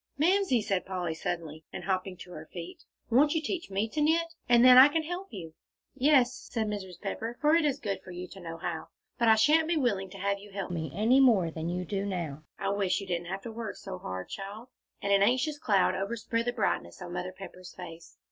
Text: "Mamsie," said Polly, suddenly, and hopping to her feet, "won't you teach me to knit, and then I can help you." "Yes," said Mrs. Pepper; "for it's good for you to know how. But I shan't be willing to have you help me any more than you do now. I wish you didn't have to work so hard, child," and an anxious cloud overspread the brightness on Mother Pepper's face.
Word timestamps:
"Mamsie," 0.17 0.63
said 0.63 0.83
Polly, 0.83 1.13
suddenly, 1.13 1.63
and 1.71 1.83
hopping 1.83 2.17
to 2.17 2.31
her 2.31 2.49
feet, 2.51 2.85
"won't 3.11 3.35
you 3.35 3.39
teach 3.43 3.69
me 3.69 3.87
to 3.89 4.01
knit, 4.01 4.33
and 4.49 4.65
then 4.65 4.75
I 4.75 4.87
can 4.87 5.03
help 5.03 5.27
you." 5.29 5.53
"Yes," 5.93 6.33
said 6.51 6.65
Mrs. 6.65 6.99
Pepper; 6.99 7.37
"for 7.39 7.53
it's 7.53 7.77
good 7.79 8.01
for 8.01 8.09
you 8.09 8.27
to 8.29 8.39
know 8.39 8.57
how. 8.57 8.87
But 9.19 9.27
I 9.27 9.35
shan't 9.35 9.67
be 9.67 9.77
willing 9.77 10.09
to 10.09 10.17
have 10.17 10.39
you 10.39 10.51
help 10.53 10.71
me 10.71 10.91
any 10.95 11.19
more 11.19 11.51
than 11.51 11.69
you 11.69 11.85
do 11.85 12.03
now. 12.03 12.41
I 12.57 12.69
wish 12.69 12.99
you 12.99 13.05
didn't 13.05 13.27
have 13.27 13.43
to 13.43 13.51
work 13.51 13.75
so 13.75 13.99
hard, 13.99 14.27
child," 14.29 14.69
and 15.03 15.13
an 15.13 15.21
anxious 15.21 15.59
cloud 15.59 15.93
overspread 15.93 16.45
the 16.45 16.53
brightness 16.53 16.99
on 16.99 17.13
Mother 17.13 17.31
Pepper's 17.31 17.75
face. 17.75 18.17